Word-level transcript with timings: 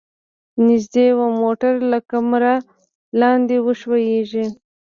نږدې 0.67 1.07
و 1.17 1.19
موټر 1.41 1.73
له 1.91 1.99
کمره 2.09 2.53
لاندې 3.21 3.55
وښویيږي. 3.65 4.45